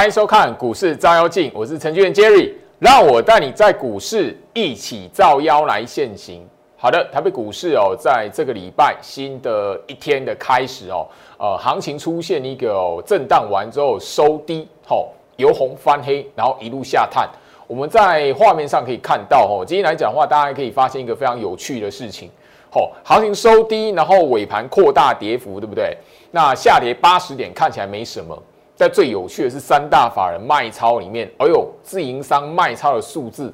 [0.00, 6.42] 欢迎收看股市照妖镜，我是程序员 Jerry，让我带你在股市一起照妖来现行。
[6.78, 17.28] 好的，台北股市哦，在这个礼拜新的一天的开始哦，呃，行情出现一个震荡完之后收低，吼，由红翻黑，然后一路下探。
[17.66, 22.30] 我们在画面上可以看到，哦，今天来讲的话，大家可以发现一个非常有趣的事情，
[22.72, 25.94] 吼，行情收低，然后尾盘扩大跌幅，对不对？
[26.30, 28.42] 那下跌八十点看起来没什么。
[28.80, 33.52] 在最有趣的是，三大法人卖超里面，哎呦，自营商卖超的数字，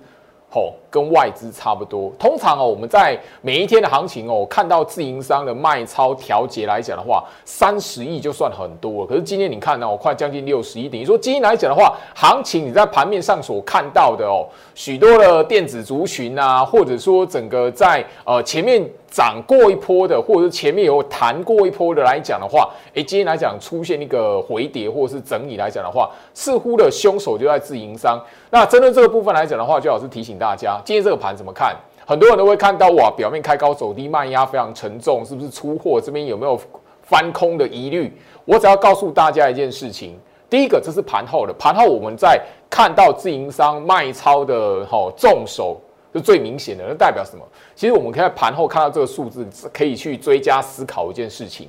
[0.49, 2.11] 吼，跟外资差不多。
[2.19, 9.07] 通常哦，我们在每一天的行情哦，看到自营商的卖超调节来讲的话，三十亿就算很多了。
[9.07, 18.83] 可是今天你看到，快将近六十亿，等于说今天来讲的话，行情你在盘面上所看到的哦，许多的电子族群啊，或者说整个在呃前面。
[19.09, 28.21] 涨过一波的，或者是前面有弹过一波的来讲的话，诶，今天来讲出现一个回跌或者是整理来讲的话，似乎的凶手就在自营商。
[28.51, 31.77] 那针对这个部分来讲的话，最好是提醒大家，今天这个盘怎么看？
[32.07, 36.01] 很多人都会看到哇，表面开高走低，卖压非常沉重，是不是出货？
[36.01, 36.57] 这边有没有
[37.03, 38.17] 翻空的疑虑？
[38.45, 40.17] 我只要告诉大家一件事情，
[40.49, 45.81] 第一个，这是盘后的盘后，我们在看到自营商卖超的哈重手。
[46.15, 47.45] 是最明显的，那代表什么？
[47.75, 51.69] 其实我们可以在盘后看到这个数字，可以去追加思考一件事情。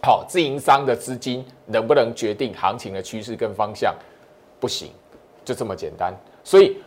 [0.00, 3.94] 好，自营商的资金能不能决定行情的趋势跟方向？
[4.58, 4.88] 不行，
[5.44, 6.14] 就这么简单。
[6.42, 6.78] 所以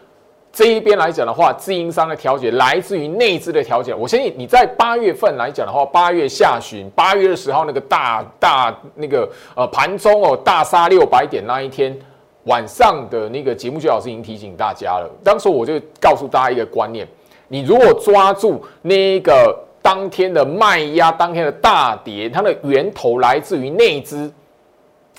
[0.51, 3.93] 这一边来讲的话，自营商的调节来自于内资的调节。
[3.93, 11.97] 我相信你在八月份来讲的话，八月下旬、八月二十号那个大大那个呃盘中哦大杀六百点那一天。
[12.45, 15.07] 晚上的那个节目，就老师已经提醒大家了。
[15.23, 17.05] 当时我就告诉大家一个观念：
[17.49, 24.31] 你如果抓住那个当天的卖压，当天的大跌，它的源头来自于内资。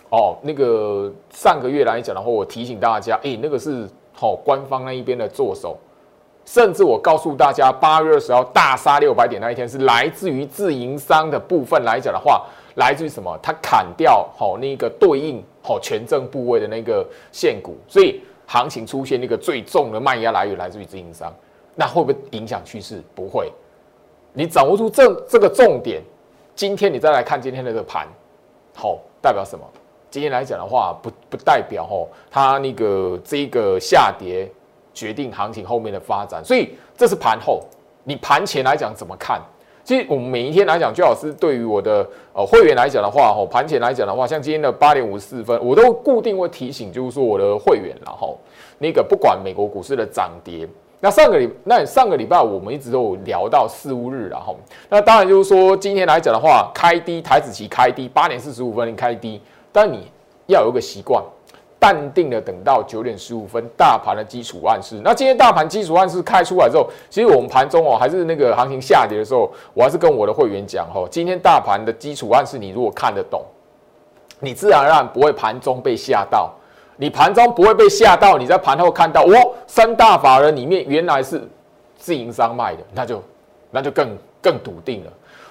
[0.08, 3.86] 哦，那个上个月来讲的话，我提醒大家，哎，那个是
[4.20, 5.78] 好官方那一边的做手。
[6.44, 12.44] 甚至我告诉大家，八月二十号大杀六百点那一天，是来自于自营商的部分来讲的话。
[12.76, 13.36] 来自于什么？
[13.42, 21.34] 它砍掉好那个对应好权证部位的那个限股，所以行情出现那个最重的卖压来源来自于自营商，
[21.74, 23.02] 那会不会影响趋势？
[23.14, 23.52] 不会。
[24.32, 26.00] 你掌握住这这个重点，
[26.54, 28.06] 今天你再来看今天的这个盘，
[28.72, 29.64] 好代表什么？
[30.10, 34.50] 今天来讲的话，不不代表哦，它那个这个下跌
[34.92, 37.62] 决定行情后面的发展，所以这是盘后。
[38.02, 39.40] 你盘前来讲怎么看？
[39.84, 48.38] 其实我们每一天来讲，最好是对于我的呃会员来讲的话，吼盘前来讲的话，像今天的八点五十四分，我都固定会提醒，就是说我的会员，然后
[48.78, 50.66] 那个不管美国股市的涨跌，
[51.00, 54.56] 那上个礼那上个礼拜我们一直都有聊到四五日，然后
[54.88, 59.40] 那当然就是说今天来讲的话，开低台子期开低八点四十五分开低，
[59.72, 60.10] 但你
[60.46, 61.22] 要有一个习惯。
[61.78, 65.00] 淡定的等到九点十五分，大盘的基础暗示。
[65.02, 73.42] 那今天大盘基础暗示开出来之后，其实我们盘中哦，还是那个行情下跌的时候，我还是跟我的会员讲哦，今天大盘的基础暗示，你如果看得懂，
[74.40, 76.52] 你自然而然不会盘中被吓到。
[76.98, 81.48] 你盘中不会被吓到，你在盘后看到哦，三大法人里面原来是
[81.96, 83.22] 自营商卖的，那就
[83.70, 85.10] 那就更更笃定了。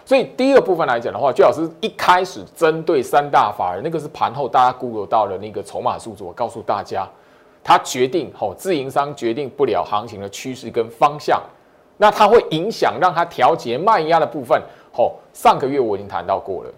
[0.09, 6.23] 所以第一个部分来讲的话，最好是一开始针对三大法人，那个是盘后大家估得到的那个筹码数字。
[6.23, 7.07] 我告诉大家，
[7.63, 11.39] 它决定吼自营商决定不了行情的趋势跟方向，
[11.95, 14.59] 那它会影响让它调节卖压的部分。
[14.91, 16.71] 吼，上个月我已经谈到过了。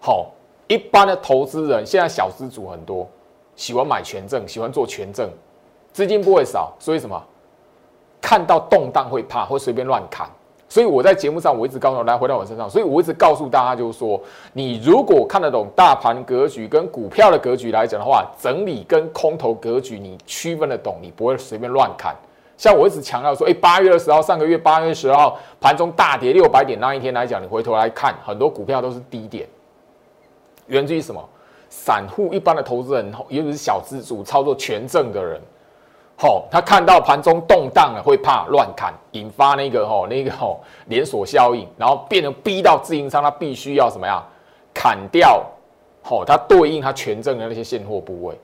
[0.00, 0.26] 好，
[0.66, 3.08] 一般的投资人现在小资主很多，
[3.54, 5.30] 喜欢买权证，喜欢做权证，
[5.92, 7.22] 资金不会少，所以什么？
[8.20, 10.28] 看到动荡会怕，会随便乱砍。
[10.68, 14.20] 所以我在节目上，我一直告诉来回到我身上，所以我一直告诉大家，就是说，
[14.52, 22.14] 你如果看得懂大盘格局跟股票的格局来讲的话，整理跟空头格局你区分得懂，你不会随便乱砍。
[22.58, 29.48] 像我一直强调说，哎，八月二十号，上个月八月十号盘中大跌六百点那一天来讲，你回头来看，很多股票都是低点，
[30.66, 31.26] 源自于什么？
[31.70, 35.40] 散户一般的投资人，尤其是小资主操作权证的人。
[36.20, 44.20] 哦，他看到盘中动荡了，会怕乱砍，引发那个吼那个吼连锁效应，然后变成逼到自营商，他必须要什么样
[44.74, 45.46] 砍掉，
[46.02, 48.36] 好，他对应他权证的那些现货部位。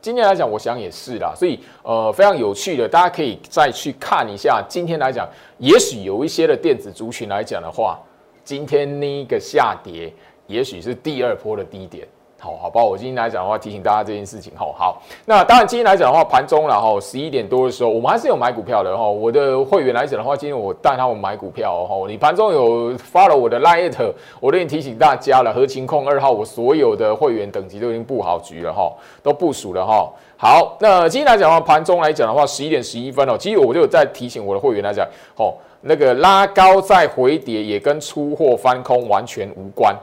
[0.00, 4.64] 今天来讲，我想也是啦，所以呃非常有趣的，大家可以再去看一下。
[4.68, 7.98] 今天来讲，也许有一些的电子族群来讲的话，
[8.44, 10.12] 今天那个下跌，
[10.46, 12.06] 也许是第二波的低点。
[12.38, 14.52] 好，好吧，我今天来讲的话，提醒大家这件事情。
[14.54, 19.08] 好，好，那当然今天来讲的话，盘中然后十一点多的时候，我们还是有买股票的哈。
[19.08, 22.04] 我的会员来讲的话，今天我带他们买股票哦。
[22.06, 23.94] 你盘中有发了我的 light，
[24.38, 25.52] 我都已经提醒大家了。
[25.52, 28.92] 合情控二号，我所有的会员等级都已经布好局了哈，
[29.22, 30.08] 都部署了哈。
[30.36, 35.06] 好，那今天来讲的话，盘中来讲的话，十一点十一分哦，其实我就在提醒我的会员来讲，
[35.36, 39.96] 哦，那个拉高再回跌也跟出货翻空完全无关。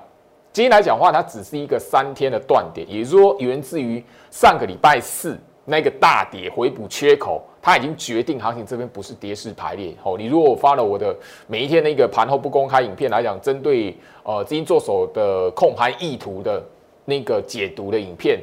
[0.54, 5.36] 今天来讲话，它只是一个三天的断点，也就是说，源自于上个礼拜四
[5.66, 9.96] 那个大跌回补缺口，它已经决定行情这边不是跌势排列。
[10.04, 11.16] 哦，你如果发了我的
[11.48, 16.64] 每一天那个盘后不公开影片来讲，针对呃资金做手的控盘意图的
[17.06, 18.40] 那个解读的影片，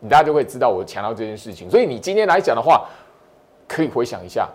[0.00, 1.70] 你大家就会知道我强调这件事情。
[1.70, 2.88] 所以你今天来讲的话，
[3.68, 4.48] 可以回想一下，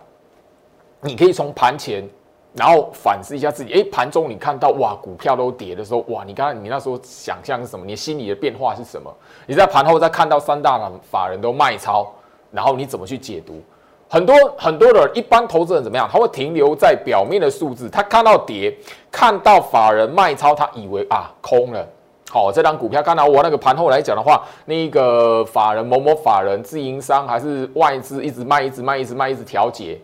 [1.00, 2.06] 你可以从盘前。
[2.54, 7.86] 然后反思一下自己，哎，盘中你看到哇，股票都跌的时候，哇，你刚刚你那时候想象是什么？
[7.86, 9.14] 你心里的变化是什么？
[9.46, 12.12] 你在盘后再看到三大法人都卖超，
[12.52, 13.62] 然后你怎么去解读？
[14.10, 16.10] 很多很多的一般投资人怎么样？
[16.12, 18.74] 他会停留在表面的数字，他看到跌，
[19.12, 21.86] 看到法人卖超，他以为啊空了。
[22.30, 30.00] 好，这张股票看到我那个盘后来讲的话，那个法人某某法人自营商还是外资一直卖，一直卖，一直卖，一直调节，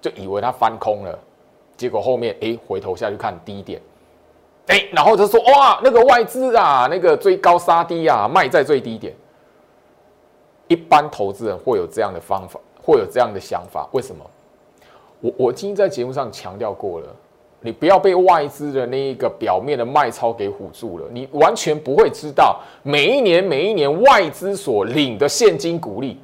[0.00, 1.18] 就以为它翻空了。
[1.76, 3.80] 结果后面哎，回头下去看低点，
[4.68, 9.14] 哎，然后就说哇，那个外资啊，那个追高杀低啊，卖在最低点。
[10.68, 14.24] 一般投资人会有这样的方法，会有这样的想法，为什么？
[15.20, 17.06] 我我今天在节目上强调过了，
[17.60, 26.18] 你不要被外资的那一个表面的卖超给唬住了，你完全不会知道，每一年每一年外资所领的现金股利，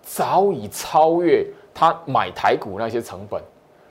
[0.00, 3.42] 早已超越他买台股那些成本。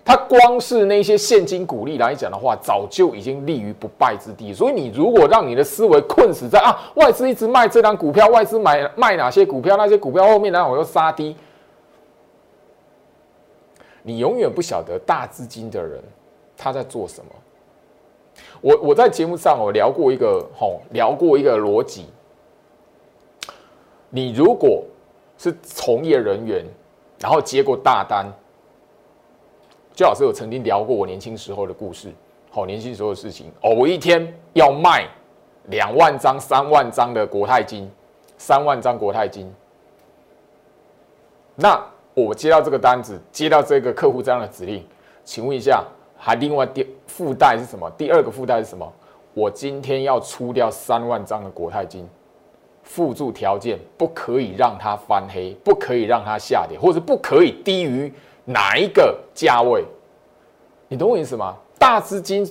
[0.04, 4.52] 它光是那些现金股利来讲的话，早就已经立于不败之地。
[4.52, 11.36] 所以你如果让你的思维困死在啊，外资一直卖这张股票，外资买卖哪些股票，那些股票后面然后又杀低，
[14.02, 16.02] 你永远不晓得大资金的人
[16.58, 17.32] 他在做什么。
[18.60, 22.08] 我我在节目上我聊过一个吼，聊过一个逻辑。
[24.10, 24.84] 你如果
[25.38, 26.66] 是从业人员，
[27.20, 28.26] 然后接过大单。
[30.02, 32.12] 周老师有曾经聊过我年轻时候的故事，
[32.50, 33.70] 好，年轻时候的事情哦。
[33.70, 35.08] 我一天要卖
[35.66, 37.88] 两万张、三万张的国泰金，
[38.36, 39.54] 三万张国泰金。
[41.54, 41.80] 那
[42.16, 44.84] 我接到这个单子，接到这个客户这样的指令，
[45.24, 45.84] 请问一下，
[46.18, 47.88] 还另外第附带是什么？
[47.92, 48.92] 第二个附带是什么？
[49.36, 52.10] 我今天要出掉三万张的国泰金，
[52.82, 58.12] 附注条件不可以让它翻黑，不可以让它下跌，或者不可以低于。
[58.46, 59.84] 哪一个价位？
[60.88, 61.56] 你懂我意思吗？
[61.80, 62.46] 大资金，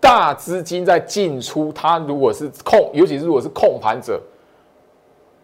[0.00, 4.20] 大资金在进出，它如果是控，尤其是如果是控盘者，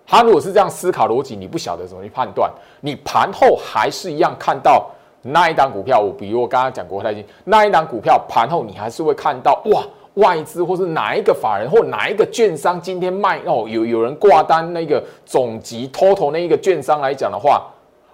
[0.06, 2.50] 他如果是这样思考逻辑，你不晓得怎么去判断。
[2.80, 4.90] 你盘后还是一样看到
[5.22, 17.70] 那一档股票，我比如我刚刚讲国泰金那一档股票，盘后你还是会看到哇，外资或是哪一个法人或哪一个券商今天卖哦，有有人挂单那个总集 total 那一个券商来讲的话。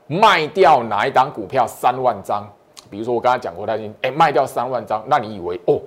[0.07, 2.49] 卖掉哪一档股票三万张？
[2.89, 5.81] 比如说我刚才讲过，他已经哎卖掉三万张，那你以为哦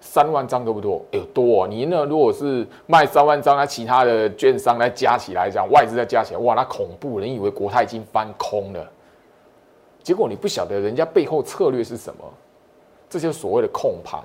[0.00, 1.04] 三万张多不多？
[1.12, 1.68] 哎多哦！
[1.68, 2.04] 你呢？
[2.06, 7.18] 如果是卖三万张，那其他的券商来加起来讲，外资再加起来，哇，那恐怖！
[7.18, 8.90] 人以为国泰已经翻空了，
[10.02, 12.24] 结果你不晓得人家背后策略是什么，
[13.10, 14.18] 这就是所谓的控盘。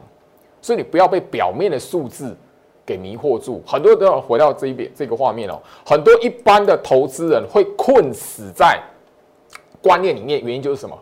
[0.61, 2.37] 所以你不要被表面的数字
[2.85, 3.61] 给迷惑住。
[3.65, 8.79] 很多都要回到这一边这个画面哦，很多一般的投资人会困死在。
[9.81, 10.97] 观念里面原因就是什么？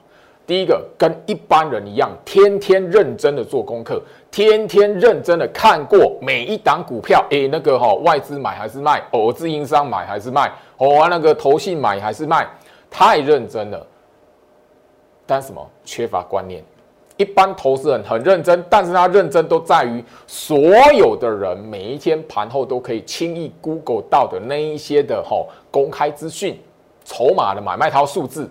[0.48, 12.48] 第一个，跟一般人一样，天天认真的做功课，天天认真的看过每一档股票，诶，那个哈外资买还是卖，哦，自营商买还是卖，哦，那个投信买还是卖，
[12.90, 13.86] 太认真了。
[15.28, 15.64] 但什么？
[15.86, 16.64] 缺乏观念。
[17.16, 20.58] 一般投资人很认真，但是他认真都在于所
[20.94, 26.60] 有的人每一天盘后都可以轻易 Google 到的那一些的哈公开资讯、
[27.04, 28.50] 筹码的买卖套数字。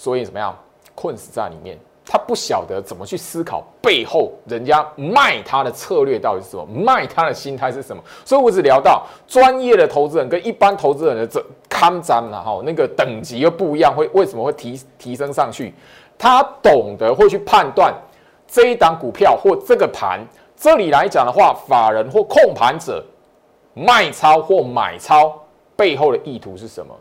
[0.00, 0.56] 所以怎么样
[0.94, 1.78] 困死在里面？
[2.06, 8.02] 他不晓得怎么去思考背后人家卖他的策略到底是什么，卖他的心态是什么。
[8.24, 15.74] 所以我只聊到专业的投资人跟一般投资人的这看涨了哈，那个等级又不一样，会为什么会提提升上去？
[16.16, 17.94] 他懂得会去判断
[18.48, 20.26] 这一档股票或这个盘，
[20.56, 23.04] 这里来讲的话，法人或控盘者
[23.74, 25.38] 卖超或买超
[25.76, 26.96] 背后的意图是什么？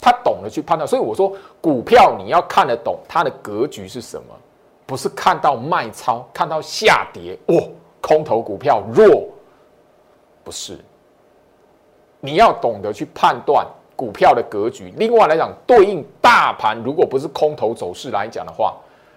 [0.00, 4.34] 他懂得去判断，所以我说股票你要看得懂它的格局是什么，
[4.86, 7.56] 不是看到卖超，看到下跌，哇，
[8.00, 9.24] 空头股票弱，
[10.44, 10.78] 不是，
[12.20, 14.94] 你要懂得去判断股票的格局。
[14.96, 18.74] 另外来讲，对应大盘，如果不是空头走势来讲的话，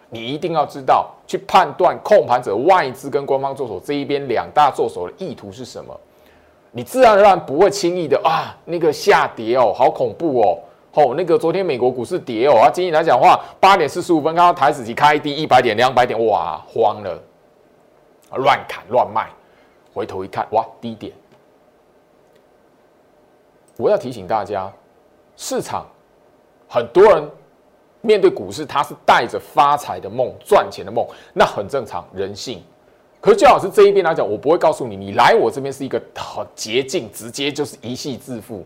[0.09, 5.97] 你一定要知道去判断控盘者外资跟官方做手这一边两大做手的意图是什么。
[6.71, 10.57] 你自然而然不会轻易的啊，那个下跌哦，好恐怖哦，
[10.93, 17.17] 哦，那个昨天美国股市跌哦，啊，今天来讲话八点四十五分刚刚台子期开低一百点两百点，哇，慌了，
[18.36, 19.29] 乱砍乱卖，
[19.93, 21.13] 回头一看，哇，低点。
[23.77, 24.69] 我要提醒大家，
[25.38, 25.86] 市场
[26.67, 27.31] 很多人
[28.01, 32.62] 面对股市，他是带着发财的梦、赚钱的梦，那很正常，人性。
[33.21, 38.65] 可是最好是这一边来讲，我不会告诉你，你来我这边是一个好捷径，直接就是一系致富。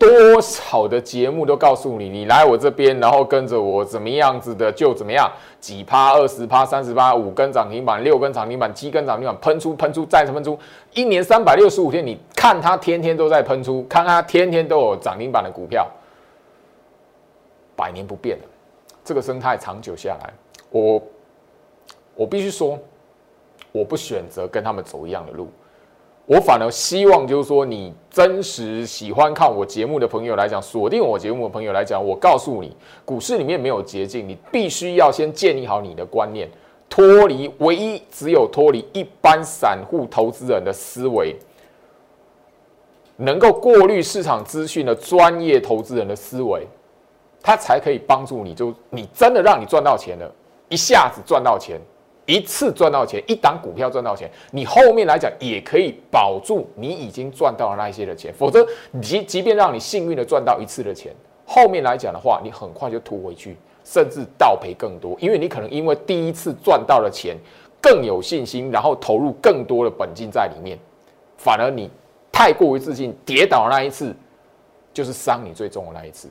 [0.00, 5.30] 多少的节目都告诉你，你来我这边，然后跟着我怎么样子的就怎么样，
[5.60, 10.58] 几趴、二十趴、三十趴、五根涨停板、六根涨停板、七根涨停板，喷出、喷出、再喷出，
[10.94, 15.86] 一年三百六十五天，你看它天天都在喷出，看它天天都有涨停板的股票，
[17.76, 18.44] 百年不变的
[19.04, 20.32] 这个生态长久下来，
[20.70, 21.02] 我
[22.14, 22.78] 我必须说，
[23.70, 25.50] 我不选择跟他们走一样的路。
[26.30, 32.72] 我反而希望，就是说，你真实喜欢看我节目的朋友来讲，锁定我节目的朋友来讲，我告诉你，
[33.04, 36.48] 股市里面没有捷径，你必须要先建立好你的观念，
[36.88, 41.34] 脱离唯一只有脱离一般散户投资人的思维，
[43.16, 46.64] 能够过滤市场资讯的专业投资人的思维，
[47.42, 50.32] 他才可以帮助你，就你真的让你赚到钱了，
[50.68, 51.80] 一下子赚到钱。
[52.30, 58.32] 一次赚到钱，一档股票赚到钱，你后面来讲也可以保住你已经赚到了那一些的钱。
[58.32, 58.66] 否则，
[59.02, 61.12] 即即便让你幸运的赚到一次的钱，
[61.44, 65.16] 后面来讲的话，你很快就吐回去，甚至倒赔更多。
[65.20, 67.36] 因为你可能因为第一次赚到了钱
[67.80, 70.78] 更有信心，然后投入更多的本金在里面，
[71.36, 71.90] 反而你
[72.30, 74.14] 太过于自信，跌倒那一次
[74.92, 76.28] 就是伤你最重的那一次。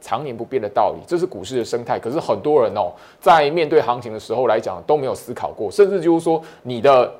[0.00, 1.98] 常年不变的道理，这是股市的生态。
[1.98, 7.12] 可是很多人哦，在面对行情的时候来讲，都没有思考过，甚至就是说，你的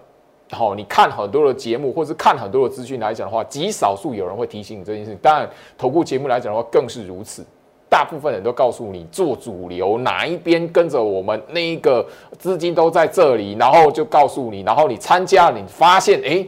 [0.50, 5.18] 好，你看很多的节目，或是看很多的资讯来讲的话，极少数有人会提醒你这件事情。
[5.20, 7.44] 当然，投顾节目来讲的话，更是如此。
[7.90, 12.06] 大部分人都告诉你做主流哪一边跟着我们，那一个
[12.38, 16.46] 资金都在这里，然后就告诉你，然后你参加，你发现哎，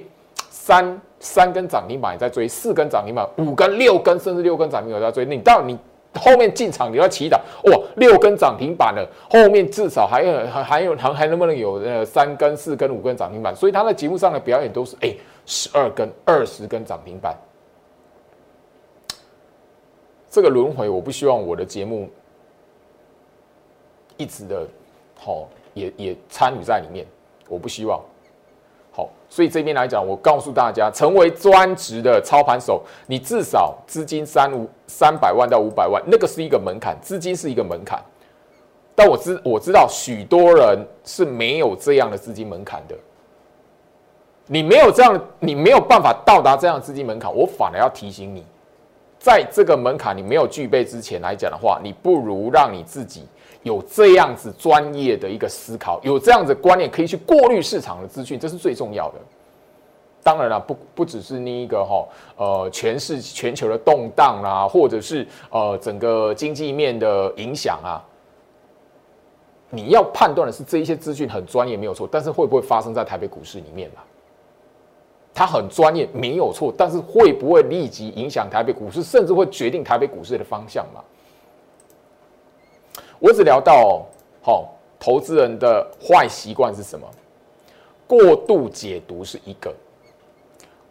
[0.50, 5.78] 三三根涨停板在追，四根涨停板，五根、六根，甚至六根涨停板在追，你到你。
[6.14, 7.38] 后面进场你要祈祷
[7.70, 13.54] 哇，六根涨停板了，后面至少还有还还有还还能不能有呃三根四根五根涨停板？
[13.54, 15.14] 所以他在节目上的表演都是哎
[15.46, 17.36] 十二根二十根涨停板，
[20.28, 22.10] 这个轮回我不希望我的节目
[24.16, 24.66] 一直的
[25.16, 27.06] 好也也参与在里面，
[27.48, 28.02] 我不希望。
[29.32, 38.02] 所以这边来讲，我告诉大家，成为专职的操盘手，你至少资金三五三百万到五百万，那个是一个门槛，资金是一个门槛。
[38.92, 42.96] 但我知我知道许多人是没有这样的资金门槛的。
[44.46, 48.44] 你没有这样，你没有办法到达这样的资金门槛，我反而要提醒你，
[49.16, 53.28] 在这个门槛你没有具备之前来讲的话，你不如让你自己。
[53.62, 59.18] 有这样子专业的一个思考，有这样子观念，可以去过滤市场的资讯，这是最重要的。
[60.22, 68.04] 当然了，不不只是那一个哈，呃，全市全球的动荡啊，或者是呃整个经济面的影响啊，
[69.70, 74.02] 你要判断的是这一些资讯很专业没有错，但是会不会发生在台北股市里面嘛？
[75.32, 81.00] 它很专业没有错，但是会不会立即影响台北股市，甚至会决定台北股市的方向嘛？
[83.20, 84.02] 我只聊到，
[84.42, 87.06] 好，投资人的坏习惯是什么？
[88.06, 89.72] 过度解读是一个，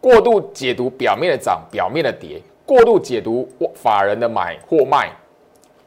[0.00, 5.10] 过度解读表面的涨，表面的跌，过度解读法人的买或卖。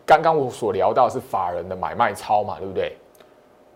[0.06, 2.98] 刚刚我所聊到是法人的买卖超嘛，对不对？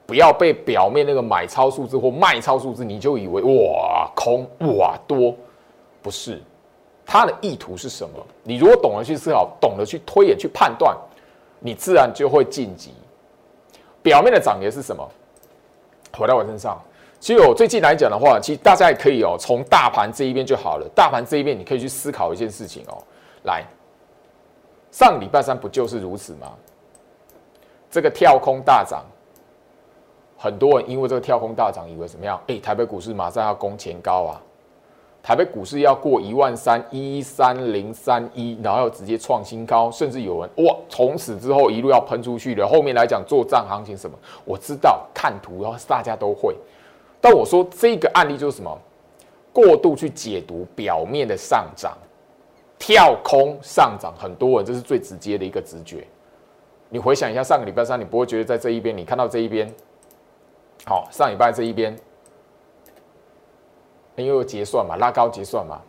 [0.05, 4.45] 不要被表面那个买超数字或卖超数字，你就以为哇空
[4.75, 5.33] 哇多，
[6.01, 6.41] 不是，
[7.05, 8.15] 它的意图是什么？
[8.43, 10.97] 你如果懂得去思考，懂得去推演，去判断。
[11.59, 12.93] 你自然就会晋级。
[14.01, 15.07] 表面的涨跌是什么？
[16.17, 16.81] 回到我身上，
[17.19, 20.89] 其实我最近来讲的话，其实大家也可以哦，从大盘这一边就好了。
[20.95, 22.97] 大盘这一边，你可以去思考一件事情哦。
[23.43, 23.63] 来，
[24.91, 26.53] 上礼拜三不就是如此吗？
[27.91, 29.05] 这个跳空大涨，
[30.37, 32.41] 很多人因为这个跳空大涨，以为怎么样？
[32.47, 34.41] 哎，台北股市马上要攻前高啊！
[35.27, 42.65] 台北股市要过一万三一三零三一，然后直接创新高，甚至有人哇，从此之后一路要喷出去了。
[42.65, 46.55] 后面来讲做账行情什么，我知道看图，然后大家都会。
[47.19, 48.79] 但我说这个案例就是什么？
[49.51, 51.97] 过度去解读表面的上涨，
[52.79, 56.07] 跳空上涨，很多人这是最直接的一个直觉。
[56.87, 59.69] 你回想一下上个礼拜三，你不会觉得在这一边，你看到这一边，
[60.85, 61.93] 好，上礼拜这一边，
[64.17, 65.79] 因为结算嘛，拉高结算嘛，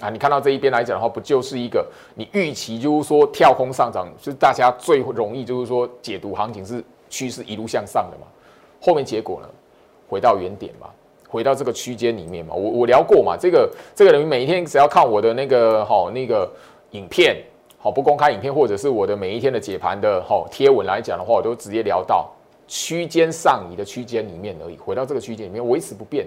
[0.00, 8.26] 啊，你看到这一边来讲的话，不就是一个你预期就是说跳空上涨，是大家最容易就是说解读行情是趋势一路向上的嘛？
[8.80, 9.48] 后面结果呢，
[10.08, 10.88] 回到原点嘛，
[11.28, 16.50] 回到这个区间里面嘛，我我聊过嘛，这个这个人每一天只要看我的那个好那个
[16.90, 17.36] 影片。
[17.78, 22.28] 好，不公开影片或者是我的每一天的解盘的哈贴文来讲的话，我都直接聊到
[22.66, 24.76] 区间上移的区间里面而已。
[24.76, 26.26] 回到这个区间里面维持不变。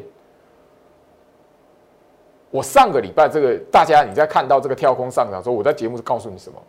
[2.52, 6.60] 我上个礼拜这个大家你在看到这个跳空上涨时候，我在节目是告诉你什么？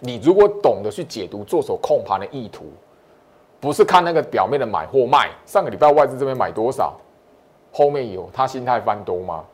[0.00, 2.64] 你如果懂得去解读做手控盘的意图，
[3.60, 5.30] 不是看那个表面的买或卖。
[5.46, 6.98] 上个礼拜外资这边买多少？
[7.70, 9.44] 后面有他心态翻多吗？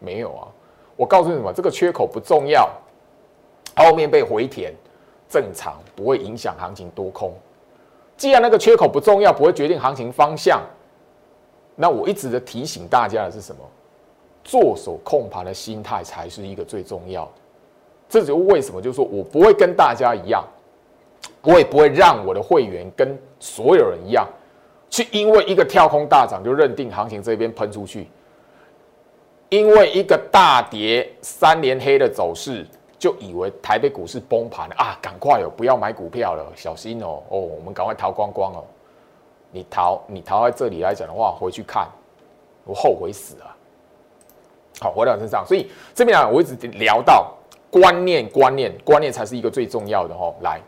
[0.00, 0.48] 没有啊。
[0.96, 1.52] 我告诉你什么？
[1.52, 2.68] 这个缺口不重要。
[3.76, 4.74] 后面被回填，
[5.28, 7.32] 正常不会影响行情多空。
[8.16, 10.60] 既然那个缺口不重要，不会决定行情方向，
[11.76, 13.62] 那我一直的提醒大家的是什么？
[14.44, 17.32] 做手控盘的心态才是一个最重要的。
[18.08, 20.44] 这就为什么，就是说我不会跟大家一样，
[21.42, 24.26] 我也不会让我的会员跟所有人一样，
[24.90, 28.08] 去因为一个跳空大涨就认定行情这边喷出去，
[29.48, 32.66] 因为一个大跌三连黑的走势。
[32.98, 34.96] 就以为台北股市崩盘了啊！
[35.02, 38.62] 赶快哦，不要买股票了，小心哦哦，我们赶快逃光光哦！
[39.50, 41.88] 你逃，你逃在这里来讲的话，回去看，
[42.64, 43.51] 我后悔死了。
[44.82, 47.32] 好，回到身上，所以这边啊，我一直聊到
[47.70, 50.34] 观念，观念，观念才是一个最重要的哦。
[50.40, 50.60] 来，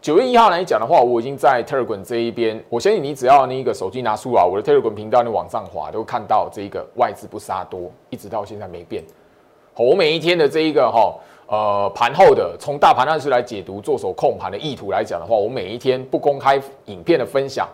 [0.00, 9.04] 九月一号来讲的话，我已经在 Telegram 这一边，我相信你只要那个手机拿出来，我的 Telegram 频道你往上滑，都看到这一个外资不杀多，一直到现在没变。
[9.74, 11.14] 好，我每一天的这一个哈。
[11.48, 17.68] 呃，盘后的从大盘暗示来解读做手控盘的意图来讲的话，我每一天不公开影片的分享，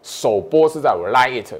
[0.00, 1.54] 首播是在我 Lite，It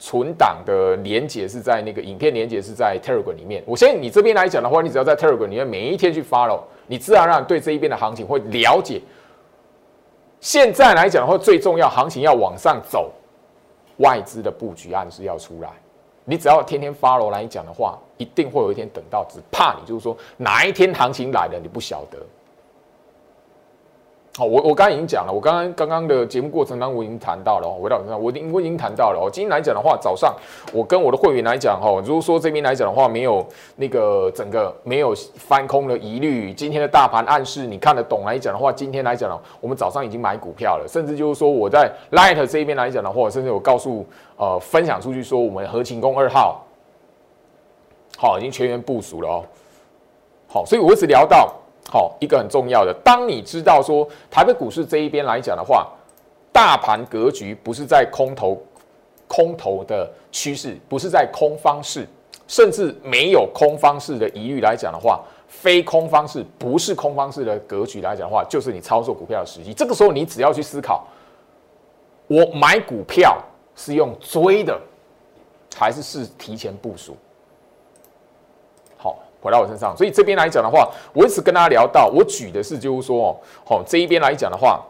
[0.00, 3.62] 存档的连接是在那个影片连接是在 Telegram 里面。
[3.66, 9.00] 我相信你这边来讲的话，你只要在 Telegram 里面每一天去 follow，你自然而然对这一边的行情会了解。
[10.40, 13.12] 现在来讲的话，最重要行情要往上走，
[13.98, 15.68] 外资的布局暗示要出来。
[16.24, 22.18] 你只要天天 follow 来讲的话，一定会有一天等到，只怕你就是说哪一天行情来了，你不晓得。
[24.36, 29.18] 好，我我刚刚已经讲了，我刚刚刚刚的节目过程当中我已经谈到了，回到身上，我已经我已经谈到了。
[29.20, 30.32] 哦，今天来讲的话，早上
[30.72, 46.64] 我跟我的会员来讲，哈，如果说这边来讲的话，没有那个整个没有翻空的疑虑，今天的大盘暗示你看得懂来讲的话，今天来讲呢，我们早上已经买股票了，甚至就是说我在 Light 这一边来讲的话，甚至我告诉呃分享出去说，我们合情工二号，
[48.16, 49.44] 好，已经全员部署了哦。
[50.46, 51.52] 好，所以我一直聊到。
[51.92, 55.88] 好，一个很重要的，当你知道说台北股市这一边来讲的话，
[56.52, 58.56] 大盘格局不是在空头，
[59.26, 62.06] 空头的趋势不是在空方式，
[62.46, 69.74] 甚至没有空方式的疑虑来讲的话，非空方式不是空方式的格局来讲的话，就是你操作股票的时机。
[69.74, 71.04] 这个时候你只要去思考，
[72.28, 73.36] 我买股票
[73.74, 74.80] 是用追的，
[75.74, 77.16] 还是是提前部署？
[79.40, 83.34] 回到我身上，所以这边来讲的话，我一直跟大家聊到，我举的是就是说
[83.66, 84.84] 哦，这一边来讲的话，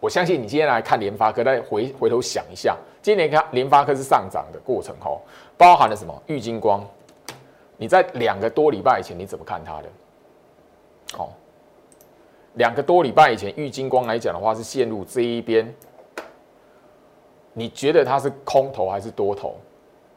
[0.00, 5.20] 我相信你今天来看联发科，再回回头想一下，今年看联发科是上涨的过程哦，
[5.56, 6.22] 包含了什么？
[6.26, 6.86] 玉金光，
[7.76, 9.88] 你在两个多礼拜以前你怎么看它的？
[11.14, 11.32] 好，
[12.54, 15.74] 两个多礼拜以前，玉金光来讲的话是陷入这一边，
[17.54, 19.54] 你觉得它是空头还是多头？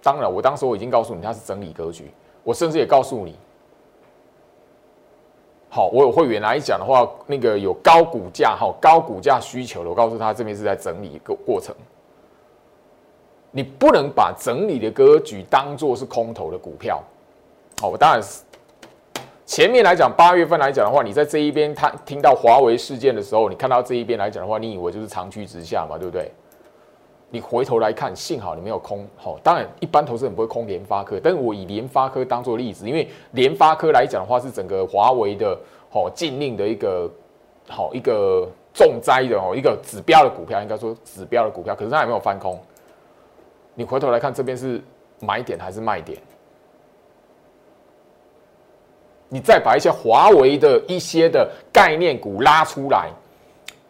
[0.01, 2.12] 当然，我当时我已经告诉你，它是整理格局。
[2.46, 3.36] 我甚至也告诉你，
[5.68, 11.76] 好，我有会员来讲的话，那个有高股价、哈高股价需求的，我告诉他这边是在整理一个过程。
[13.50, 17.02] 你不能把整理的格局当做是空头的股票。
[17.82, 18.44] 好，我当然是
[19.46, 26.32] 前面来讲，八月份来讲的话，你在这一边他听到华为事件的时候，你看到这一边来讲的话，你以为就是长驱直下嘛，对不对？
[27.36, 29.06] 你回头来看，幸好你没有空。
[29.17, 35.60] 好，当然一般投资人不会空联发科，但是我以联发科当做例子，因为联发科来讲的话是整个华为的
[35.91, 37.12] 好禁令的一个
[37.67, 42.58] 好一个重灾的哦一个指标的股票，应该说指标的股票，可是它也没有翻空。
[43.74, 44.82] 你回头来看这边是
[45.19, 46.17] 买点还是卖点？
[49.28, 53.10] 你再把一些华为的一些的概念股拉出来，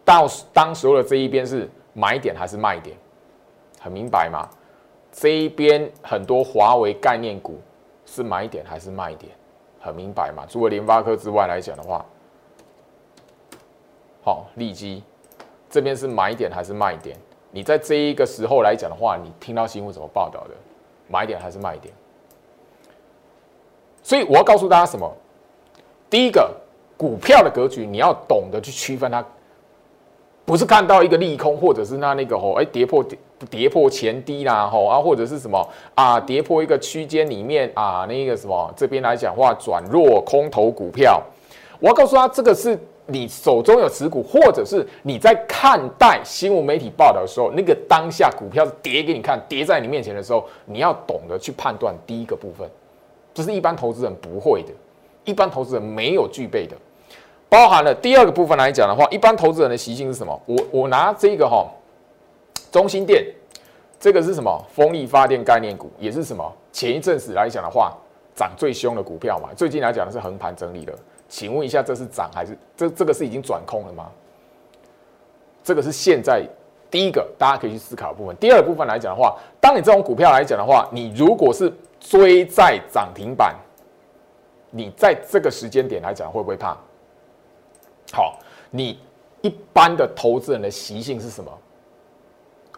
[0.04, 2.98] 到当时候的这一边是买点还是卖点？
[3.86, 4.50] 很明白嘛？
[5.12, 7.62] 这一边很多华为概念股
[8.04, 9.32] 是买点还是卖点？
[9.80, 10.44] 很明白嘛？
[10.50, 12.04] 除了联发科之外来讲的话，
[14.24, 15.04] 好，利基
[15.70, 17.16] 这边是买点还是卖点？
[17.52, 20.56] 你在这一个时候来讲的话，你听到新闻怎么报道的？
[21.08, 21.94] 买点还是卖点？
[24.02, 25.16] 所以我要告诉大家什么？
[26.10, 26.52] 第一个，
[26.98, 29.24] 股票的格局你要懂得去区分它，
[30.46, 33.18] 不是看到一个利空，或者是那那个吼，哎，跌破跌
[33.50, 41.22] 跌破前低啦，吼啊，或者是什么啊，跌破一个区间里面啊，那个什么这边来讲话转弱空头股票，
[41.80, 42.80] 我要告诉他，这个是。
[43.08, 52.68] 你手中有持股，或者是你在看待新闻媒体报道的时候，那个当下股票跌给你看，跌在你面前的时候，你要懂得去判断第一个部分，
[53.32, 54.70] 这是一般投资人不会的，
[55.24, 56.76] 一般投资人没有具备的，
[57.56, 60.42] 包含了第二个部分来讲的话，一般投资人的习性是什么？
[60.46, 61.66] 我我拿这个哈，
[62.70, 63.26] 中心店，
[63.98, 64.62] 这个是什么？
[64.74, 66.54] 风力发电概念股，也是什么？
[66.74, 67.96] 前一阵子来讲的话，
[68.36, 70.94] 涨最凶的股票嘛，最近来讲的是横盘整理的。
[71.30, 74.12] 请问一下，这是涨还是这这个是已经转空了吗？
[75.64, 76.44] 这个是现在
[76.92, 78.36] 第一个大家可以去思考的部分。
[78.36, 83.56] 第二部分来讲的话，当你这种股票来讲的话，你如果是追在涨停板，
[84.72, 86.76] 你在这个时间点来讲会不会怕？
[88.16, 88.40] 好，
[88.72, 88.98] 你
[89.42, 91.52] 一般的投资人的习性是什么？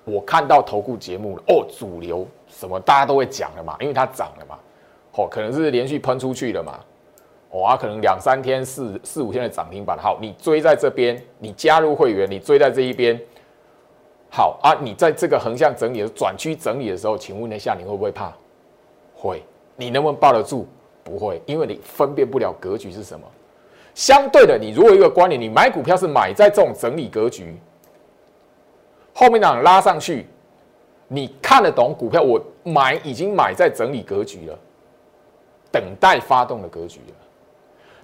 [0.04, 4.58] 我看到投顾节目了哦，主流什么大家都会讲的嘛，因为它涨了嘛，
[5.12, 6.80] 哦，可能是连续喷出去了嘛。
[7.52, 13.21] 哦啊，可能两三天、四四五天的涨停板，好，你追在这边，你加入会员，你追在这一边，
[14.32, 18.34] 好啊，你在这个横向整理的转区整理的时候，请问一下，你会不会怕？
[19.13, 19.43] 会，
[19.76, 20.67] 你能不能抱得住？
[21.04, 23.26] 不会，因为你分辨不了格局是什么。
[23.97, 27.57] 相对的，你如果一个观点，你买股票是买在这种整理格局，
[29.12, 30.27] 后面档拉上去，
[31.07, 34.60] 你看得懂股票，我买已经买在整理格局了，
[35.71, 37.15] 等待发动的格局了。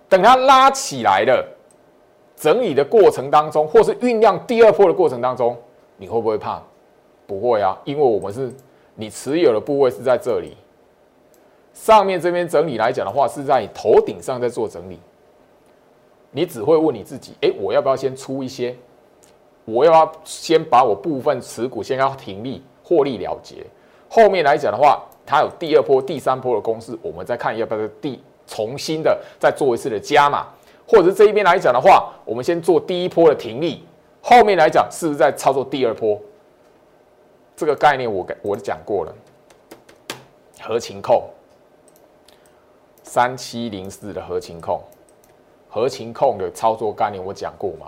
[0.10, 1.48] 等它拉起来了，
[2.36, 5.56] 整理的过程当中，或是酝酿第二波的过程当中，
[5.98, 6.60] 你会不会怕？
[7.28, 8.52] 不会啊，因为我们是
[8.96, 10.58] 你持有的部位是在这里，
[11.72, 15.00] 上面这边整理来讲的话，是在你头顶上在做整理。
[16.34, 18.76] 你只会问你自己：哎，我要不要先出一些？
[19.64, 23.66] 我要不要先把我部分持股先要停利获利了结？
[24.10, 28.22] 后面来讲的话，它有第二波、第三波的公式，我们再看要不要第。
[28.46, 30.46] 重新的再做一次的加码，
[30.86, 33.86] 或者是这一边来讲的话，我们先做第一波的停利，
[34.22, 36.20] 后面来讲是不是在操作第二波？
[37.56, 39.16] 这个概念我我讲过了，
[40.62, 41.24] 合情控
[43.02, 44.84] 三七零四的合情控，
[45.74, 47.88] 合情控的操作概念我讲过嘛？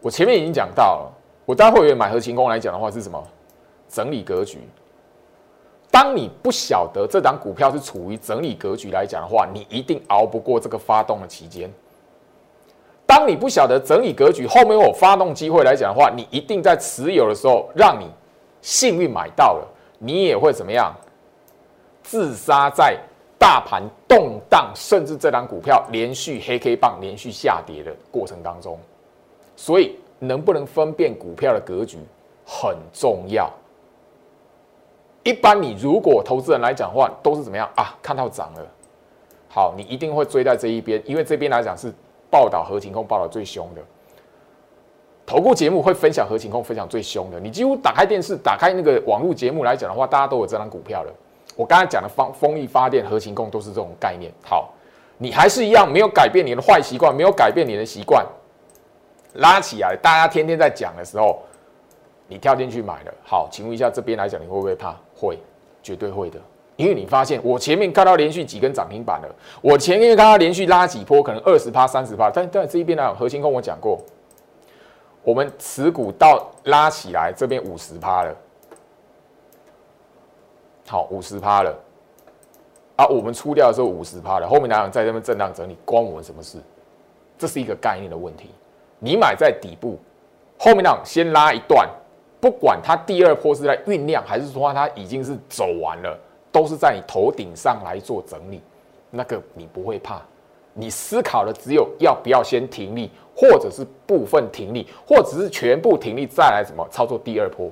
[0.00, 1.12] 我前面已经讲到了，
[1.46, 3.22] 我待会买合情控来讲的话是什么？
[3.88, 4.58] 整理格局。
[5.88, 11.72] 当你不晓得这档股票是处于整理格局来讲的话，你一定熬不过这个发动的期间。
[13.06, 18.10] 当你不晓得整理格局后面有发动机会来讲的话，你一定在持有的时候让你
[18.60, 20.92] 幸运买到了，你也会怎么样？
[22.02, 22.98] 自杀在
[23.40, 28.78] 大盘动荡，甚至这档股票连续黑 K 棒连续下跌的过程当中。
[29.56, 31.96] 所以，能不能分辨股票的格局
[32.44, 33.50] 很重要。
[35.22, 37.96] 一般你如果投资人来讲的话，都是怎么样啊？
[38.02, 38.66] 看到涨了，
[39.48, 41.90] 好，你一定会追在这一边，因为这边来讲是
[42.30, 43.80] 报道核情况报道最凶的。
[45.24, 51.12] 投顾节目会分享核情况分享最凶的，你几乎打开电视、打开那个网络节目来讲的话，大家都有这张股票了。
[51.60, 54.32] 我刚才讲的风风力发电、核情控都是这种概念。
[54.42, 54.72] 好，
[55.18, 58.24] 你还是一样没有改变你的坏习惯，没有改变你的习惯，
[59.34, 61.38] 拉起来，大家天天在讲的时候。
[62.28, 64.94] 你跳进去买了，好，请问一下这边来讲，你会不会怕？
[65.16, 65.36] 会，
[65.82, 66.38] 绝对会的，
[66.76, 69.28] 因为你发现我前面看到连续几根涨停板了，
[69.60, 74.00] 我前面看到连续拉几波，可能二十趴、三十趴，但但这一边呢，核心跟我讲过，
[75.24, 78.32] 我们持股到拉起来这边五十趴了，
[80.90, 81.72] 好，五十趴了，
[82.96, 86.58] 啊，我们出掉的时候五十趴了，后面来讲在这边震荡整理，关我们什么事？
[87.38, 88.50] 这是一个概念的问题，
[88.98, 89.96] 你买在底部，
[90.58, 91.88] 后面呢先拉一段。
[92.40, 96.18] 不管它第二波是在酝酿，还是说它已经是走完了，
[96.50, 98.60] 都是在你头顶上来做整理，
[99.10, 100.20] 那个你不会怕。
[100.74, 107.70] 你思考的只有要不要先停利，或者是部分停利，或者是全部停利再来怎么操作第二波。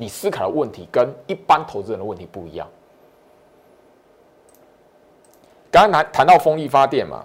[0.00, 2.66] 你思考的问题跟一般投资人的问题不一样。
[5.70, 7.22] 刚刚谈谈到风力发电嘛，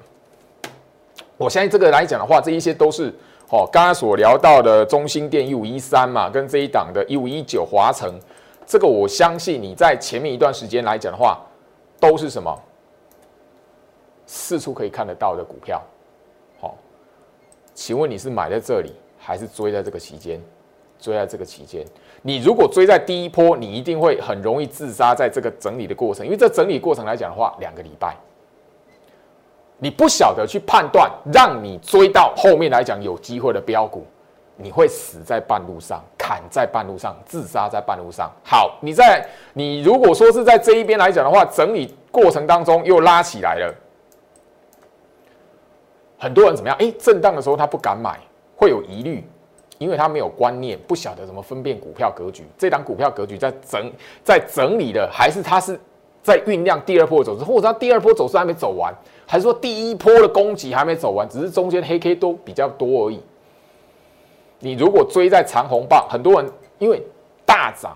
[1.38, 3.14] 我相信这个来讲的话，这一些都是。
[3.52, 8.20] 哦，刚刚所聊到的中心电一五一三嘛，跟这一档的一五一九华城，
[8.66, 11.40] 这个我相信你在前面一段时间来讲的话，
[12.00, 12.60] 都是什么
[14.26, 15.80] 四处可以看得到的股票。
[16.60, 16.76] 好，
[17.76, 20.42] 请问你是买在这里，还是追在这个期间？
[21.06, 21.86] 追在这个期间，
[22.24, 28.16] 你如果追在第一波，你一定会很容易自杀在这个整理的过程，因为这整理过程来讲的话，两个礼拜，
[29.78, 34.04] 你不晓得去判断，让你追到后面来讲有机会的标股。
[34.58, 38.32] 你会死在半路上，砍在半路上，自杀在半路上。
[38.42, 43.76] 好，你在你如果说是在这一边来讲的话，整理过程当中又拉起来了，
[46.18, 46.78] 很多人怎么样？
[46.80, 48.18] 哎，震荡的时候他不敢买，
[48.56, 49.28] 会有疑虑，
[49.78, 52.44] 因为他没有观念，不晓得怎么分辨股票格局。
[52.58, 53.92] 这档股票格局在整
[54.24, 55.80] 在整理的，还是它是
[56.24, 58.94] 在酝酿第二波走势，或者它第二波走势还没走完，
[59.26, 63.20] 还是说第一波的攻击还没走完，只是中间黑 K 都比较多而已。
[64.60, 67.02] 你如果追在长红棒，很多人因为
[67.46, 67.96] 大涨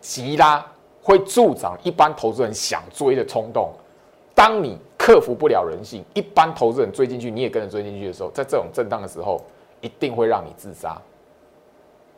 [0.00, 0.64] 急拉
[1.02, 3.70] 会助长一般投资人想追的冲动。
[4.34, 9.40] 当你克服不了人性，一般投资人追进去，你也跟着追进去的时候，在这种震荡的时候，
[9.80, 11.00] 一定会让你自杀，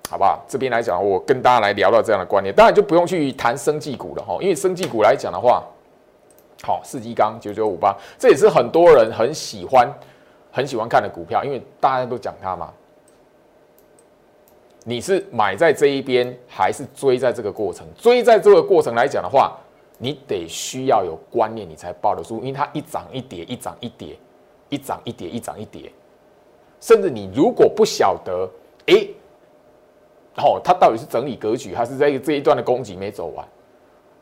[0.08, 0.44] 好不好？
[0.48, 5.62] 这边来讲，我跟大家来聊到这样的观念，当然就不用去谈生技股了哈，因为生技股来讲的话，
[6.62, 9.92] 好，四季钢九九五八，这也是很多人很喜欢
[10.50, 12.72] 很喜欢看的股票，因为大家都讲它嘛。
[14.84, 17.86] 你是买在这一边，还是追在这个过程？
[17.94, 19.54] 追在这个过程来讲的话，
[19.98, 24.18] 你得需要有观念，你才抱得住，因为它一涨一跌，一涨一跌，
[24.70, 25.92] 一涨一跌，一涨一跌。
[26.80, 28.48] 甚至你如果不晓得，
[28.86, 29.06] 哎，
[30.36, 33.46] 哦，它到底是整理格局，还是在这一段的攻击没走完？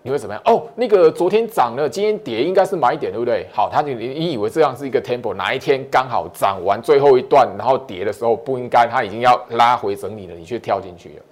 [0.02, 0.42] 你会怎么样？
[0.44, 3.44] 哦，那个昨天涨了，今天跌，应该是买点，对不对？
[3.52, 11.22] 好，他就你你以为这样是一个 temple，哪一天刚好涨完最后一段，然后跌的时候不应该，他已经要拉回整理了，你却跳进去了。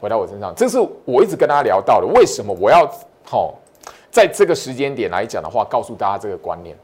[0.00, 2.86] 回到我身上，这是我一直跟大家聊到的，为什么我要
[3.24, 3.58] 好
[4.10, 6.76] 在这个时间点来讲的话，告诉大家这个观念。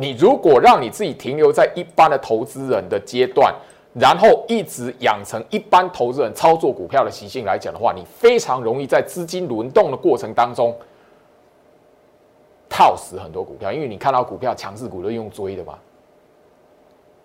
[0.00, 3.54] 你如果让你自己停留在一般的投资人的阶段。
[3.92, 10.72] 然后一直养成一般投资人操作股票的习性来讲的话，你非常容易在资金轮动的过程当中
[12.68, 15.76] 套死很多股票，因为你看到股票强势股都用追的嘛。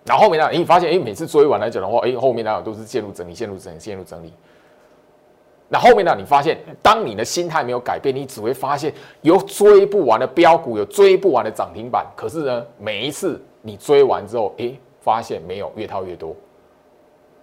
[0.06, 4.34] 然后后面呢，你发现哎，每次追完来讲的话，哎，后面呢都是陷入整理、陷入整理、陷入整理。
[5.68, 12.06] 那后面呢，你发现当你的心态没有改变，你只会发现有追不完的标股，有追不完的涨停板。
[12.16, 16.36] 可是呢，每一次你追完之后，哎，发现没有，越套越多。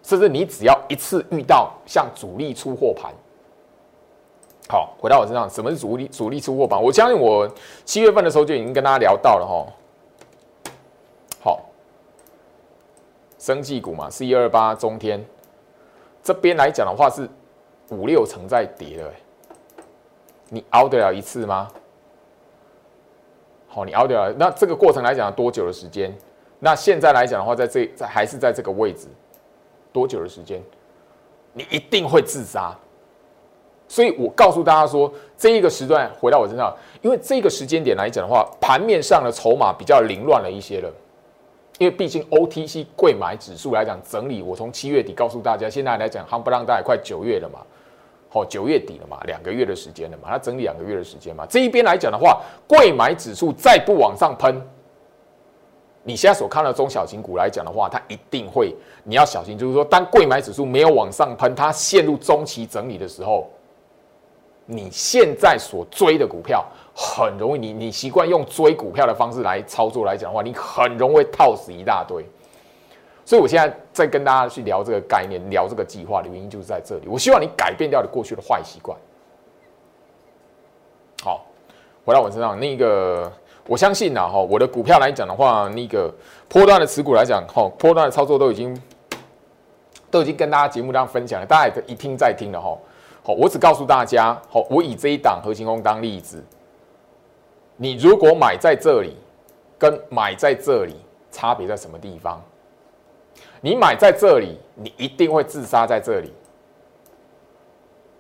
[0.05, 3.13] 甚至你只要一次遇到像主力出货盘，
[4.69, 6.81] 好，回到我身上，什么是主力主力出货盘？
[6.81, 7.49] 我相信我
[7.85, 9.67] 七月份的时候就已经跟大家聊到了哈。
[11.41, 11.61] 好，
[13.39, 15.25] 生技股嘛，四二八中天
[16.23, 17.29] 这边来讲的话是
[17.93, 19.13] 五六成在跌的，
[20.49, 21.69] 你熬得了一次吗？
[23.69, 24.35] 好，你熬得了？
[24.39, 26.13] 那这个过程来讲多久的时间？
[26.59, 29.07] 那现在来讲的话，在这在还是在这个位置。
[29.93, 30.63] 多久的时间，
[31.53, 32.75] 你一定会自杀。
[33.89, 40.91] 所以我告诉大家说，这一个时段回到我身上，因为这个时间点来讲的话，盘面上的筹码比较凌乱了一些了。
[41.79, 47.59] 因为毕竟 OTC 贵买指数来讲整理，我从七月底告诉大家，现在来讲，夯不啷当也快九月了嘛，
[48.33, 51.45] 好九月底了嘛，两个月的时间了嘛，它整理两个月的时间嘛。
[51.47, 54.59] 这一边来讲的话，贵买指数再不往上喷。
[56.03, 63.51] 你现在所看到中小型股来讲的话，它一定会，你要小心，就是说，当贵买指数没有往上喷，它陷入中期整理的时候，
[64.65, 66.65] 你现在所追的股票
[66.97, 72.25] 很容易，你你习惯用追股票的方式来操作来讲的话，你很容易套死一大堆。
[73.25, 77.09] 所以我现在在跟大家去聊这个概念，聊这个计划的原因就是在这里。
[77.09, 78.99] 我希望你改变掉你过去的坏习惯。
[81.23, 81.45] 好，
[82.05, 83.33] 回到我身上那个。
[83.69, 86.13] 我相信呐，哈，我的股票来讲的话，那个
[86.49, 88.77] 波段的持股来讲，哈，波段的操作都已经
[90.11, 92.77] 都已经跟大家节目上分享了，大家也可以一听再听了，哈。
[93.23, 96.45] 好，我只告诉大家，好，我以这一档核心工当例子，
[97.77, 99.17] 你如果买在这里，
[99.79, 100.97] 跟买在这里
[101.31, 102.43] 差别在什么地方？
[103.61, 106.33] 你买在这里，你一定会自杀在这里。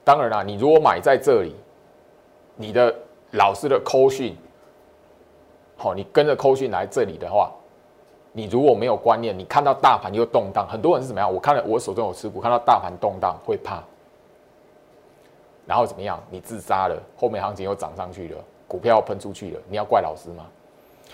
[0.04, 1.54] 当然啦，你如果买在这里，
[2.56, 2.94] 你的
[3.32, 4.36] 老师的扣讯。
[5.76, 7.50] 好，你跟着扣讯来这里的话，
[8.30, 11.32] 你如果没有观念，你看到大盘又动荡，很多人是怎么样？
[11.32, 13.82] 我看了，我手中有持股，看到大盘动荡会怕，
[15.66, 16.22] 然后怎么样？
[16.30, 20.46] 你自杀了，后面行情又涨上去了，股票喷出去了，你要怪老师吗？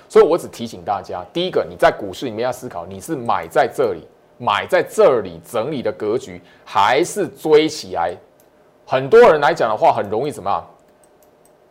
[0.08, 4.06] 所以我只提醒大家，第一个，你在股市里面要思考，你是买在这里，
[4.38, 8.16] 买在这里整理的格局，还是追起来
[8.86, 10.66] 很多人来讲的话，很容易怎么样？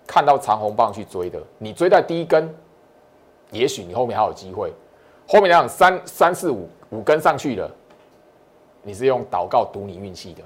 [0.05, 2.53] 看到长红棒去追的，你追在第一根，
[3.51, 4.71] 也许你后面还有机会。
[5.27, 7.69] 后面两三三四五五根上去了，
[8.83, 10.41] 你是用祷告赌你运气的。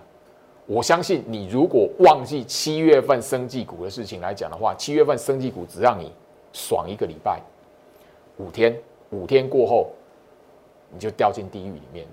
[0.65, 6.11] 我相信你如果忘记七月份生技股的事情来讲的话，七月份生技股只让你
[6.53, 7.39] 爽一个礼拜，
[8.41, 8.75] 五天，
[9.11, 9.91] 五天过后
[10.91, 12.11] 你就掉进地狱里面了。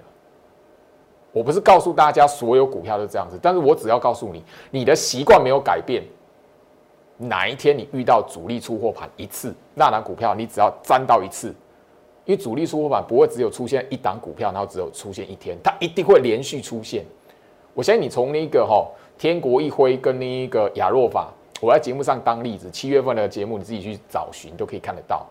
[1.33, 6.03] 我不是告诉大家所有股票都这样子，但是我只要告诉你，你的习惯没有改变。
[7.21, 11.49] 哪一天你遇到主力出货盘一次，那档股票你只要沾到一次，
[12.25, 17.05] 因为主力出货盘不会只有出现一档股票，然后只有出现一天，它一定会连续出现。
[17.75, 18.87] 我相信你从那个哈
[19.19, 25.27] 天国一辉跟那个亚若法，我在节目上当例子，七月份的节目你自己去找寻都可以看得到。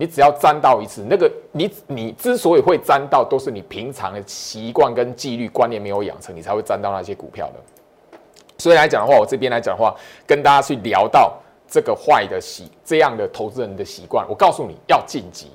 [0.00, 8.16] 你只要沾到一次，那个你你之所以会沾到，都是你平常的习惯跟纪律观念没有养成，你才会沾到那些股票的。
[8.56, 9.94] 所以来讲的话，我这边来讲的话，
[10.26, 11.36] 跟大家去聊到
[11.68, 15.50] 这个坏的习，这样的投资人的习惯，我告诉你要晋级。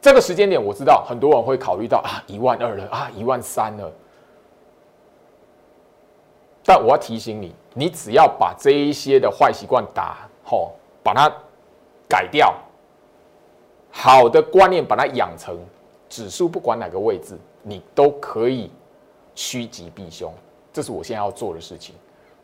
[0.00, 3.92] 这个时间点，我知道很多人会考虑到啊，一万二了啊，一万三了。
[6.64, 11.32] 但我要提醒你，你只要把这一些的坏习惯打好，把它
[12.08, 12.52] 改掉，
[13.90, 15.58] 好的观念把它养成，
[16.08, 18.70] 指数不管哪个位置，你都可以
[19.34, 20.32] 趋吉避凶。
[20.72, 21.94] 这是我现在要做的事情。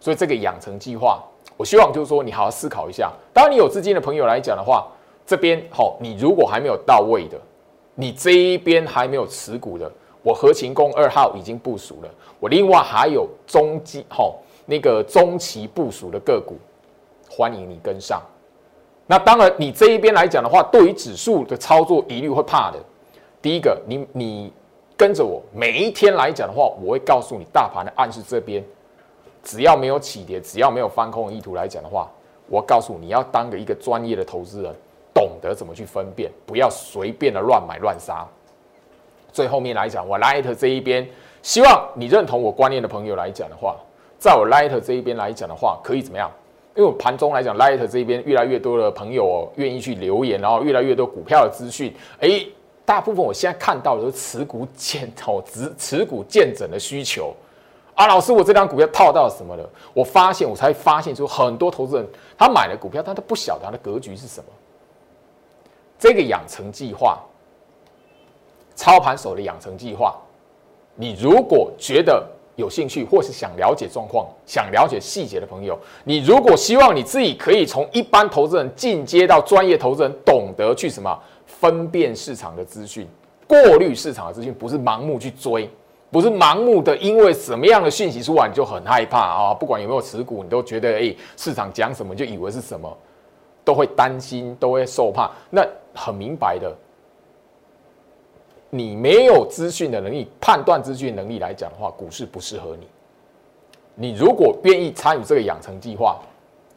[0.01, 1.23] 所以这个养成计划，
[1.57, 3.11] 我希望就是说你好好思考一下。
[3.33, 4.87] 当，你有资金的朋友来讲的话，
[5.25, 7.41] 这边好，你如果还没有到位的，
[7.95, 9.91] 你这一边还没有持股的，
[10.23, 12.11] 我合勤工二号已经部署了。
[12.39, 16.57] 我另外还有中基好那个中期部署的个股，
[17.31, 18.21] 欢迎你跟上。
[19.07, 22.79] 那当然，你这一边来讲的话，对于指数的操作一律会怕的。
[23.43, 24.53] 第一个，你你
[24.97, 28.65] 跟着我，每一天来讲的话，我会告诉你大盘的暗示这边。
[29.43, 32.11] 只要没有起跌，只要没有翻空的意图来讲的话，
[32.49, 34.75] 我告诉你要当个一个专业的投资人，
[35.13, 38.27] 懂得怎么去分辨，不要随便的乱买乱杀。
[39.31, 41.07] 最后面来讲，我 Light 这一边，
[41.43, 43.77] 希望你认同我观念的朋友来讲的话，
[44.19, 46.31] 在我 Light 这一边来讲的话，可以怎么样？
[46.75, 52.45] 因为盘中来讲，Light 这边越来越多的朋友愿意去留言，然后越来越多股票的资讯，哎，
[52.85, 57.33] 大部分我现在看到的是持股见哦，持持股见整的需求。
[57.95, 59.71] 啊，老师，我这张股票套到什么了？
[59.93, 62.05] 我发现，我才发现出很多投资人
[62.37, 64.47] 他买了股票，他都不晓得他的格局是什么。
[65.97, 67.21] 这个养成计划，
[68.75, 70.17] 操盘手的养成计划，
[70.97, 83.07] 你如果觉得有兴趣，或是想了解状况、想了解细节的朋友，你如果希望你自己可以从一般投资人进阶到专业投资人，懂得去什么分辨市场的资讯，
[83.47, 85.69] 过滤市场的资讯，不是盲目去追。
[86.11, 89.53] 不是盲目的，因为什么样的讯息出来你就很害怕啊！
[89.53, 92.97] 不管有没有持股，你都觉得哎，市场讲什么就以为是什么，
[93.65, 95.29] 都会担心，都会受怕。
[95.51, 96.73] 那很明白的，
[98.77, 102.89] 你没有资讯的能力，判断资讯能力来讲的话，股市不适合你。
[103.95, 106.19] 你如果愿意参与这个养成计划，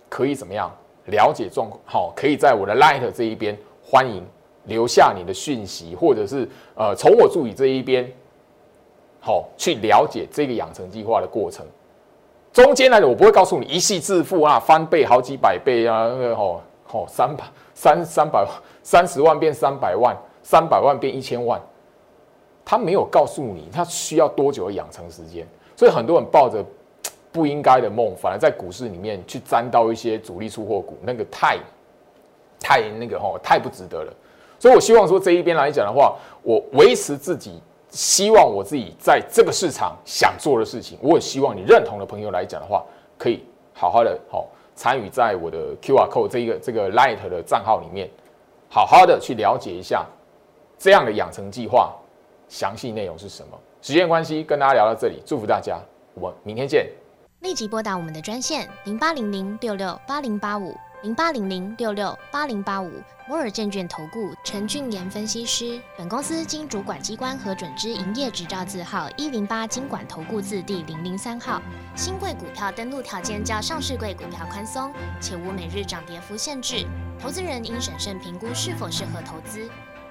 [0.08, 0.72] 可以怎么样
[1.06, 1.82] 了解状况？
[1.88, 4.24] 好，可以在我的 Light 这一边欢迎
[4.66, 8.08] 留下你的讯息，或者是呃，从我助理这一边。
[9.20, 11.66] 好，去了解这个养成计划的过程。
[12.54, 18.48] 中间呢，我不会告诉你一系致富啊，翻倍好几百倍啊，那个哦哦，三百三三百
[18.84, 21.60] 三十万变三百万，三百万变一千万。
[22.70, 26.62] 他没有告诉你他需要多久的养成时间，所以很多人抱着
[27.32, 31.58] 不应该的梦，反而在股市里面去沾到一些主力出货股，那个太
[32.60, 34.14] 太那个哦，太不值得了。
[34.60, 37.62] 所以我希望说这一边来讲的话，我维持自己。
[37.90, 42.84] 希望我自己在这个市场想做的事情，我也希望你认同的朋友来讲的话，
[43.18, 43.42] 可以
[43.74, 48.10] 好好的好参与在我的 Q R code 这一个这个 Light 的账号里面，
[48.70, 50.06] 好好的去了解一下
[50.78, 51.96] 这样的养成计划
[52.48, 53.60] 详细内容是什么。
[53.82, 55.80] 时间关系，跟大家聊到这里，祝福大家，
[56.14, 56.90] 我们明天见。
[57.42, 60.76] 立即拨打我们的专线零八零零六六八零八五。
[61.04, 62.92] 零八零零六六八零八五
[63.28, 71.62] 摩尔证券投顾陈俊言分析师，本公司经主管机关核准之营业执照字号一零八经管投顾字第零零三号。
[71.96, 74.92] 新贵股票登录条件较上市贵股票宽松，
[75.22, 76.84] 且无每日涨跌幅限制。
[77.20, 79.70] 投资人应审慎评估是否适合投资。